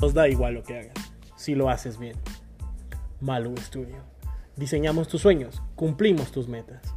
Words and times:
Nos 0.00 0.14
da 0.14 0.28
igual 0.28 0.54
lo 0.54 0.62
que 0.62 0.78
hagas, 0.78 1.12
si 1.36 1.54
lo 1.54 1.70
haces 1.70 1.98
bien. 1.98 2.16
Malu 3.20 3.56
Studio. 3.58 3.96
Diseñamos 4.56 5.08
tus 5.08 5.22
sueños, 5.22 5.62
cumplimos 5.74 6.32
tus 6.32 6.48
metas. 6.48 6.95